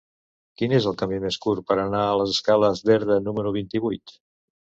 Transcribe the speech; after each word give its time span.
Quin 0.59 0.71
és 0.77 0.85
el 0.91 0.95
camí 1.01 1.19
més 1.25 1.35
curt 1.43 1.67
per 1.67 1.75
anar 1.83 2.01
a 2.05 2.17
les 2.21 2.33
escales 2.37 2.83
d'Erta 2.89 3.21
número 3.27 3.55
vint-i-vuit? 3.59 4.17